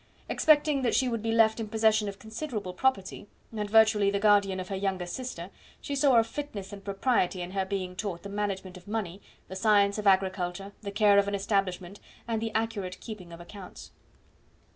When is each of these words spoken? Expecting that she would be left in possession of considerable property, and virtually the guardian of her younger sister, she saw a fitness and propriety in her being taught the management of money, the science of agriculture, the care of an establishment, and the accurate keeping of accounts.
Expecting 0.27 0.81
that 0.81 0.95
she 0.95 1.07
would 1.07 1.21
be 1.21 1.31
left 1.31 1.59
in 1.59 1.69
possession 1.69 2.09
of 2.09 2.17
considerable 2.17 2.73
property, 2.73 3.27
and 3.55 3.69
virtually 3.69 4.09
the 4.09 4.17
guardian 4.17 4.59
of 4.59 4.69
her 4.69 4.75
younger 4.75 5.05
sister, 5.05 5.51
she 5.79 5.95
saw 5.95 6.15
a 6.15 6.23
fitness 6.23 6.73
and 6.73 6.83
propriety 6.83 7.39
in 7.39 7.51
her 7.51 7.65
being 7.65 7.95
taught 7.95 8.23
the 8.23 8.27
management 8.27 8.77
of 8.77 8.87
money, 8.87 9.21
the 9.47 9.55
science 9.55 9.99
of 9.99 10.07
agriculture, 10.07 10.71
the 10.81 10.89
care 10.89 11.19
of 11.19 11.27
an 11.27 11.35
establishment, 11.35 11.99
and 12.27 12.41
the 12.41 12.49
accurate 12.55 12.99
keeping 12.99 13.31
of 13.31 13.39
accounts. 13.39 13.91